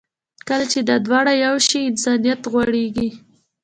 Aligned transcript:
کله 0.47 0.65
چې 0.71 0.79
دا 0.89 0.95
دواړه 1.05 1.33
یو 1.45 1.55
شي، 1.67 1.79
انسانیت 1.91 2.41
غوړېږي. 2.51 3.09